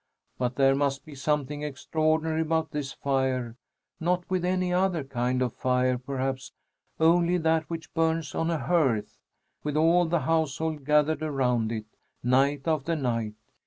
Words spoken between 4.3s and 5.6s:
with any other kind of